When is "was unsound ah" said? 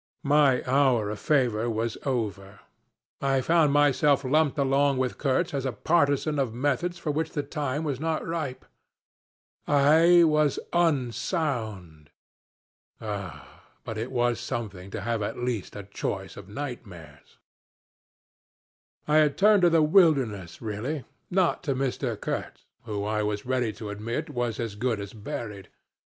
10.23-13.61